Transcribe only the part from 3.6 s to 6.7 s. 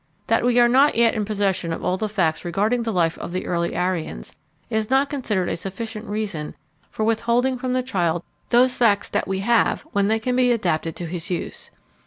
Aryans is not considered a sufficient reason